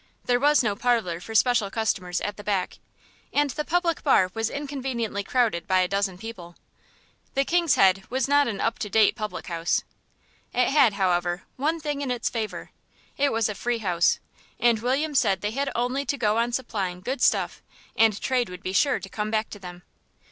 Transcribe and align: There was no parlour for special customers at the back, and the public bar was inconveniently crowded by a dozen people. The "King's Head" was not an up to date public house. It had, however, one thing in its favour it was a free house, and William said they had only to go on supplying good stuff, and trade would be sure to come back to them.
There 0.25 0.39
was 0.39 0.63
no 0.63 0.75
parlour 0.75 1.19
for 1.19 1.35
special 1.35 1.69
customers 1.69 2.21
at 2.21 2.35
the 2.35 2.43
back, 2.43 2.79
and 3.31 3.51
the 3.51 3.63
public 3.63 4.01
bar 4.01 4.31
was 4.33 4.49
inconveniently 4.49 5.23
crowded 5.23 5.67
by 5.67 5.81
a 5.81 5.87
dozen 5.87 6.17
people. 6.17 6.55
The 7.35 7.45
"King's 7.45 7.75
Head" 7.75 8.09
was 8.09 8.27
not 8.27 8.47
an 8.47 8.59
up 8.59 8.79
to 8.79 8.89
date 8.89 9.15
public 9.15 9.45
house. 9.45 9.83
It 10.55 10.69
had, 10.69 10.93
however, 10.93 11.43
one 11.55 11.79
thing 11.79 12.01
in 12.01 12.09
its 12.09 12.29
favour 12.31 12.71
it 13.15 13.31
was 13.31 13.47
a 13.47 13.53
free 13.53 13.77
house, 13.77 14.17
and 14.59 14.79
William 14.79 15.13
said 15.13 15.41
they 15.41 15.51
had 15.51 15.69
only 15.75 16.03
to 16.05 16.17
go 16.17 16.39
on 16.39 16.51
supplying 16.51 17.01
good 17.01 17.21
stuff, 17.21 17.61
and 17.95 18.19
trade 18.19 18.49
would 18.49 18.63
be 18.63 18.73
sure 18.73 18.99
to 18.99 19.07
come 19.07 19.29
back 19.29 19.51
to 19.51 19.59
them. 19.59 19.83